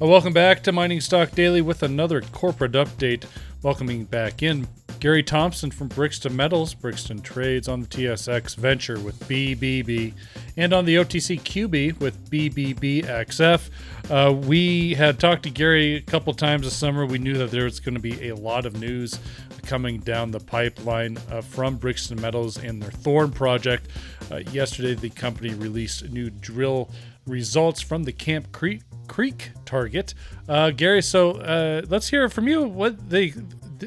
[0.00, 3.26] Well, welcome back to Mining Stock Daily with another corporate update.
[3.62, 4.66] Welcoming back in
[4.98, 10.12] Gary Thompson from Brixton Metals, Brixton Trades on the TSX Venture with BBB,
[10.56, 13.70] and on the OTC QB with BBBXF.
[14.10, 17.06] Uh, we had talked to Gary a couple times this summer.
[17.06, 19.20] We knew that there was going to be a lot of news
[19.62, 23.86] coming down the pipeline uh, from Brixton Metals and their Thorn project.
[24.28, 26.90] Uh, yesterday, the company released new drill
[27.28, 28.82] results from the Camp Creek
[29.14, 30.12] Creek target.
[30.48, 32.64] Uh, Gary, so uh, let's hear from you.
[32.64, 33.32] What they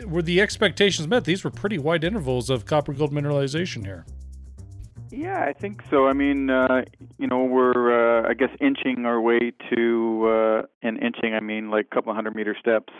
[0.05, 1.25] were the expectations met?
[1.25, 4.05] These were pretty wide intervals of copper gold mineralization here.
[5.11, 6.07] Yeah, I think so.
[6.07, 6.83] I mean, uh,
[7.17, 11.71] you know, we're uh, I guess inching our way to, uh, and inching I mean
[11.71, 12.93] like a couple hundred meter steps,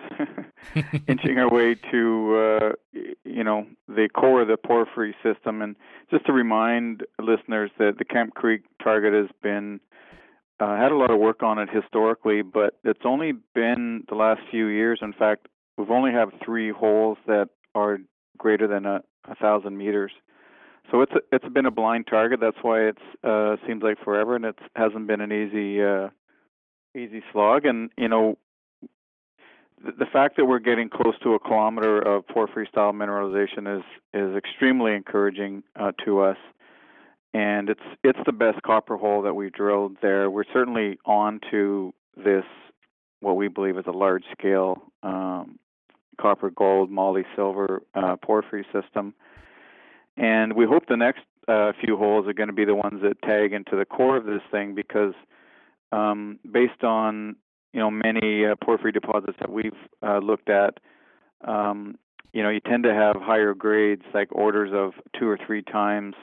[1.07, 5.61] inching our way to, uh, you know, the core of the porphyry system.
[5.61, 5.77] And
[6.11, 9.79] just to remind listeners that the Camp Creek target has been
[10.59, 14.41] uh, had a lot of work on it historically, but it's only been the last
[14.49, 14.99] few years.
[15.01, 17.99] In fact, we've only have three holes that are
[18.37, 20.11] greater than a, a thousand meters.
[20.91, 22.39] So it's a, it's been a blind target.
[22.39, 26.09] That's why it's uh, seems like forever, and it hasn't been an easy uh,
[26.95, 27.65] easy slog.
[27.65, 28.37] And you know,
[29.83, 33.83] the, the fact that we're getting close to a kilometer of porphyry style mineralization is
[34.13, 36.37] is extremely encouraging uh, to us
[37.33, 40.29] and it's it's the best copper hole that we drilled there.
[40.29, 42.45] We're certainly on to this
[43.19, 45.59] what we believe is a large scale um,
[46.19, 49.13] copper gold moly silver uh, porphyry system,
[50.15, 53.21] and we hope the next uh, few holes are going to be the ones that
[53.21, 55.13] tag into the core of this thing because
[55.91, 57.35] um, based on
[57.73, 60.79] you know many uh, porphyry deposits that we've uh, looked at.
[61.47, 61.97] Um,
[62.33, 66.13] you know, you tend to have higher grades, like orders of two or three times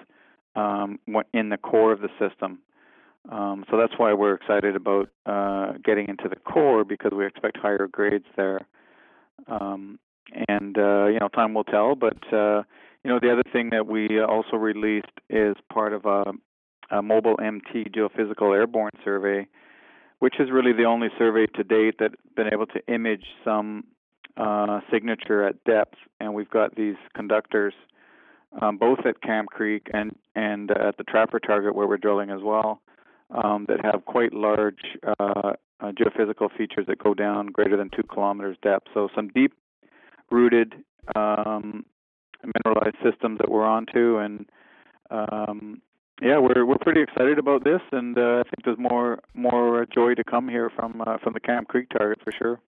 [0.57, 0.99] um,
[1.33, 2.59] in the core of the system.
[3.31, 7.57] Um, so that's why we're excited about uh, getting into the core because we expect
[7.57, 8.67] higher grades there.
[9.49, 9.99] Um,
[10.49, 11.95] and uh, you know, time will tell.
[11.95, 12.63] But uh,
[13.03, 16.33] you know, the other thing that we also released is part of a,
[16.91, 19.47] a MobileMT geophysical airborne survey,
[20.19, 23.85] which is really the only survey to date that's been able to image some
[24.37, 25.97] uh, signature at depth.
[26.21, 27.75] And we've got these conductors
[28.61, 32.31] um, both at Camp Creek and and uh, at the Trapper target where we're drilling
[32.31, 32.81] as well,
[33.31, 38.03] um, that have quite large uh, uh, geophysical features that go down greater than two
[38.03, 38.89] kilometers depth.
[38.95, 39.53] So some deep
[40.31, 40.75] rooted
[41.15, 41.85] um,
[42.43, 44.47] mineralized systems that we're onto, and
[45.11, 45.83] um,
[46.23, 50.15] yeah, we're we're pretty excited about this, and uh, I think there's more more joy
[50.15, 52.61] to come here from uh, from the Camp Creek target for sure.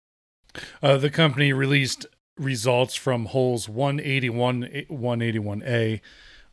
[0.82, 2.06] Uh, the company released
[2.38, 6.00] results from holes 181 181a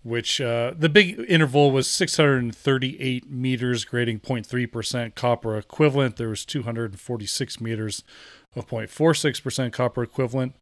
[0.03, 6.17] which uh, the big interval was 638 meters grading 0.3% copper equivalent.
[6.17, 8.03] There was 246 meters
[8.55, 10.55] of 0.46% copper equivalent.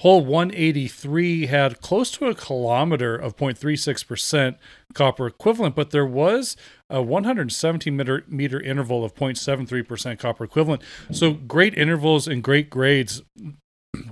[0.00, 4.56] Hole 183 had close to a kilometer of 0.36%
[4.94, 6.56] copper equivalent but there was
[6.88, 10.82] a 117 meter, meter interval of 0.73% copper equivalent.
[11.10, 13.22] So great intervals and great grades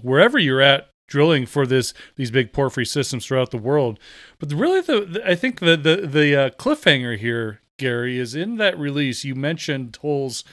[0.03, 3.99] wherever you're at drilling for this these big porphyry systems throughout the world.
[4.39, 8.57] But really, the, the, I think the the the uh, cliffhanger here, Gary, is in
[8.57, 9.25] that release.
[9.25, 10.45] You mentioned holes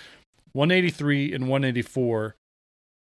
[0.53, 2.35] 183 and 184.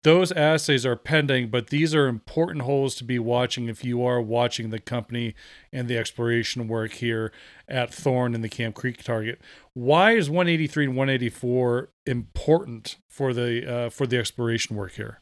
[0.03, 4.19] Those assays are pending, but these are important holes to be watching if you are
[4.19, 5.35] watching the company
[5.71, 7.31] and the exploration work here
[7.67, 9.39] at Thorn and the Camp Creek target.
[9.75, 15.21] Why is 183 and 184 important for the uh, for the exploration work here?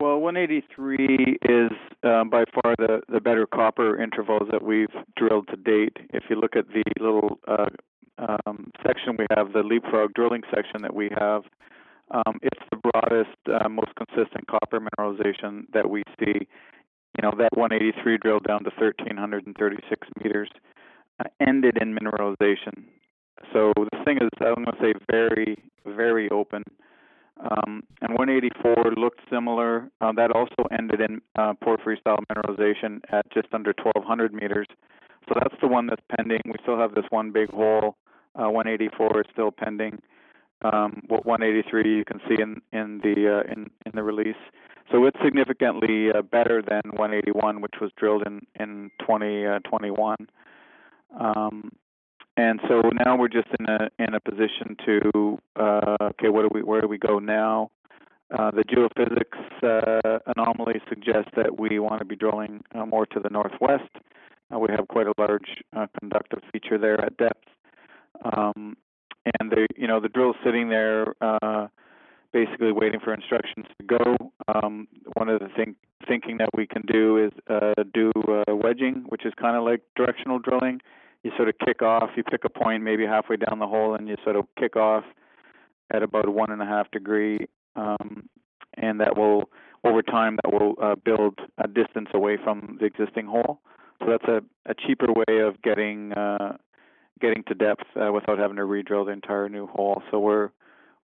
[0.00, 1.72] Well, 183 is
[2.04, 5.96] um, by far the, the better copper intervals that we've drilled to date.
[6.10, 7.66] If you look at the little uh,
[8.46, 11.42] um, section we have, the leapfrog drilling section that we have,
[12.12, 16.46] um, it's the broadest, uh, most consistent copper mineralization that we see.
[17.16, 20.48] You know, that 183 drilled down to 1,336 meters
[21.18, 22.84] uh, ended in mineralization.
[23.52, 26.62] So the thing is, I'm going to say very, very open.
[27.40, 29.90] Um, and 184 looked similar.
[30.00, 34.66] Uh, that also ended in uh, porphyry style mineralization at just under 1,200 meters.
[35.28, 36.40] So that's the one that's pending.
[36.46, 37.96] We still have this one big hole.
[38.34, 40.00] Uh, 184 is still pending.
[40.62, 44.36] Um, 183 you can see in in the uh, in in the release.
[44.90, 50.16] So it's significantly uh, better than 181, which was drilled in in 2021.
[50.18, 51.70] Uh, um,
[52.38, 56.50] and so now we're just in a in a position to uh, okay, what do
[56.54, 57.70] we where do we go now?
[58.30, 63.18] Uh, the geophysics uh, anomaly suggests that we want to be drilling uh, more to
[63.18, 63.90] the northwest.
[64.54, 67.48] Uh, we have quite a large uh, conductive feature there at depth,
[68.32, 68.76] um,
[69.40, 71.14] and the you know the drill sitting there
[72.32, 74.32] basically waiting for instructions to go.
[74.54, 75.74] Um, one of the thing,
[76.06, 79.80] thinking that we can do is uh, do uh, wedging, which is kind of like
[79.96, 80.80] directional drilling.
[81.24, 84.08] You sort of kick off, you pick a point maybe halfway down the hole, and
[84.08, 85.04] you sort of kick off
[85.92, 88.28] at about one and a half degree, um,
[88.74, 89.50] and that will
[89.84, 93.60] over time that will uh, build a distance away from the existing hole.
[94.00, 96.56] So that's a, a cheaper way of getting uh,
[97.20, 100.02] getting to depth uh, without having to re-drill the entire new hole.
[100.10, 100.50] So we're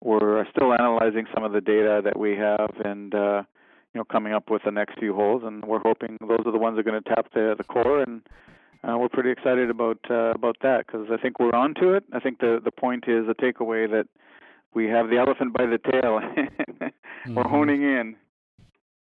[0.01, 3.43] we're still analyzing some of the data that we have and uh,
[3.93, 6.57] you know coming up with the next few holes, and we're hoping those are the
[6.57, 8.21] ones that are going to tap the the core, and
[8.83, 12.03] uh, we're pretty excited about uh, about that because I think we're on to it.
[12.13, 14.07] I think the the point is a takeaway that
[14.73, 16.19] we have the elephant by the tail.
[17.27, 17.49] we're mm-hmm.
[17.49, 18.15] honing in.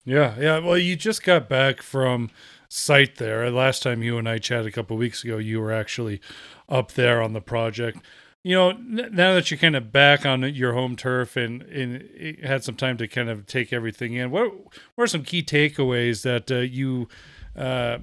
[0.03, 0.59] Yeah, yeah.
[0.59, 2.31] Well, you just got back from
[2.69, 3.51] site there.
[3.51, 6.21] Last time you and I chatted a couple weeks ago, you were actually
[6.69, 7.99] up there on the project.
[8.41, 12.63] You know, now that you're kind of back on your home turf and, and had
[12.63, 14.53] some time to kind of take everything in, what,
[14.95, 17.09] what are some key takeaways that uh, you
[17.57, 17.99] uh,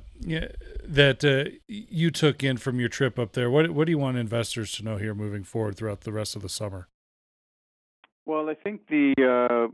[0.84, 3.50] that uh, you took in from your trip up there?
[3.50, 6.42] What what do you want investors to know here moving forward throughout the rest of
[6.42, 6.88] the summer?
[8.26, 9.68] Well, I think the uh,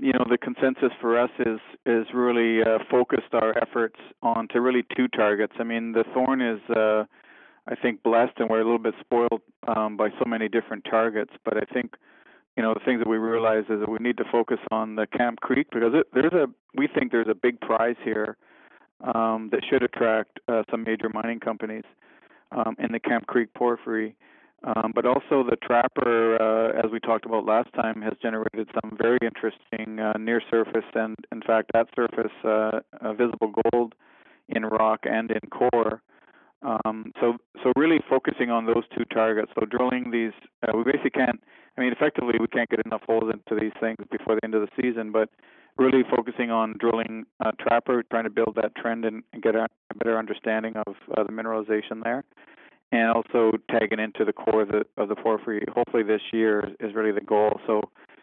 [0.00, 4.60] you know the consensus for us is is really uh, focused our efforts on to
[4.60, 5.52] really two targets.
[5.58, 7.04] I mean, the thorn is uh,
[7.68, 11.32] I think blessed, and we're a little bit spoiled um, by so many different targets.
[11.44, 11.94] But I think
[12.56, 15.06] you know the things that we realize is that we need to focus on the
[15.06, 18.36] Camp Creek because it, there's a we think there's a big prize here
[19.02, 21.84] um, that should attract uh, some major mining companies
[22.52, 24.14] um, in the Camp Creek porphyry.
[24.64, 28.96] Um, but also the trapper, uh, as we talked about last time, has generated some
[28.96, 33.94] very interesting uh, near surface and, in fact, at surface uh, uh, visible gold
[34.48, 36.00] in rock and in core.
[36.62, 39.50] Um, so, so really focusing on those two targets.
[39.58, 40.32] So drilling these,
[40.62, 41.42] uh, we basically can't.
[41.76, 44.60] I mean, effectively, we can't get enough holes into these things before the end of
[44.60, 45.10] the season.
[45.10, 45.28] But
[45.78, 49.66] really focusing on drilling uh, trapper, trying to build that trend and, and get a,
[49.90, 52.24] a, better understanding of uh, the mineralization there
[52.92, 55.64] and also tagging into the core of the, of the porphyry.
[55.74, 57.58] Hopefully, this year is really the goal.
[57.66, 57.80] So,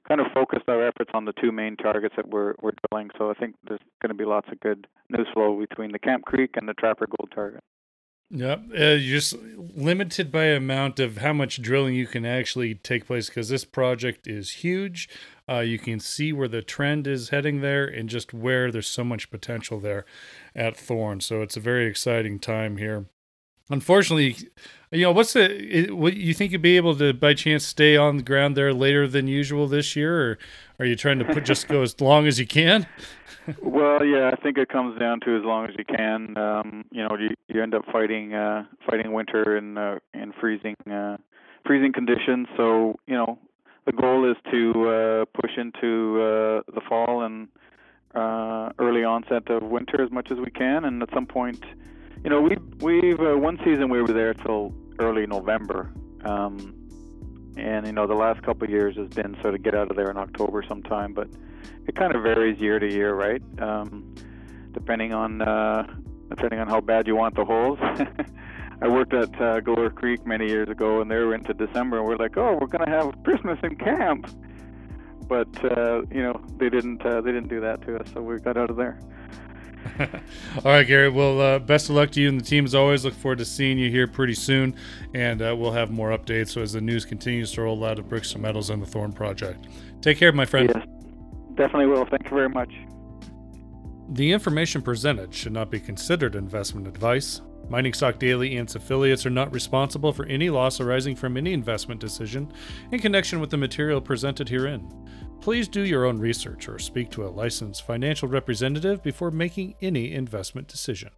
[0.08, 3.10] kind of focused our efforts on the two main targets that we're we're drilling.
[3.18, 6.26] So, I think there's going to be lots of good news flow between the Camp
[6.26, 7.64] Creek and the Trapper Gold target.
[8.32, 9.36] Yep, uh, you're just
[9.76, 14.28] limited by amount of how much drilling you can actually take place because this project
[14.28, 15.10] is huge.
[15.48, 19.04] Uh, you can see where the trend is heading there, and just where there's so
[19.04, 20.06] much potential there
[20.56, 21.22] at Thorn.
[21.22, 23.06] So it's a very exciting time here
[23.70, 24.36] unfortunately,
[24.92, 28.18] you know, what's the what you think you'd be able to by chance stay on
[28.18, 30.38] the ground there later than usual this year, or
[30.80, 32.88] are you trying to put just go as long as you can?
[33.62, 36.38] well, yeah, I think it comes down to as long as you can.
[36.38, 40.76] Um, you know, you you end up fighting uh, fighting winter and uh, in freezing
[40.92, 41.18] uh,
[41.66, 42.48] freezing conditions.
[42.58, 43.38] So you know,
[43.86, 47.48] the goal is to uh, push into uh, the fall and
[48.16, 51.64] uh, early onset of winter as much as we can, and at some point
[52.24, 55.92] you know, we we've uh, one season we were there till early November,
[56.26, 56.76] um,
[57.58, 59.96] and you know the last couple of years has been sort of get out of
[59.96, 61.30] there in October sometime, but
[61.88, 63.42] it kind of varies year to year, right?
[63.60, 64.16] Um,
[64.74, 65.88] depending on uh,
[66.30, 67.80] depending on how bad you want the holes.
[68.82, 72.08] I worked at uh, Galore Creek many years ago, and they were into December, and
[72.08, 74.30] we're like, oh, we're gonna have Christmas in camp,
[75.28, 78.38] but uh, you know they didn't uh, they didn't do that to us, so we
[78.40, 79.00] got out of there.
[80.58, 81.10] All right, Gary.
[81.10, 83.06] Well, uh, best of luck to you and the team as always.
[83.06, 84.76] Look forward to seeing you here pretty soon,
[85.14, 88.10] and uh, we'll have more updates so as the news continues to roll out of
[88.10, 89.68] Brixton Metals and the Thorn Project.
[90.02, 90.72] Take care, my friend.
[90.74, 90.86] Yes,
[91.56, 92.06] definitely will.
[92.06, 92.74] Thank you very much.
[94.12, 97.42] The information presented should not be considered investment advice.
[97.70, 101.54] Mining Stock Daily and its affiliates are not responsible for any loss arising from any
[101.54, 102.52] investment decision
[102.92, 104.90] in connection with the material presented herein.
[105.42, 110.14] Please do your own research or speak to a licensed financial representative before making any
[110.14, 111.12] investment decision.